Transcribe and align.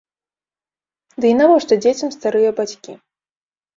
Ды 1.19 1.25
і 1.33 1.35
навошта 1.41 1.73
дзецям 1.83 2.09
старыя 2.19 2.51
бацькі? 2.61 2.91